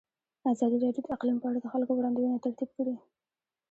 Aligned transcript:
ازادي 0.51 0.77
راډیو 0.83 1.05
د 1.07 1.13
اقلیم 1.15 1.37
په 1.39 1.45
اړه 1.49 1.59
د 1.61 1.67
خلکو 1.73 1.91
وړاندیزونه 1.95 2.43
ترتیب 2.45 2.69
کړي. 2.77 2.95